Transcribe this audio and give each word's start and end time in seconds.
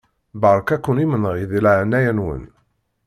Beṛka-ken 0.41 0.97
imenɣi 1.03 1.43
di 1.51 1.59
leɛnaya-nwen. 1.65 2.43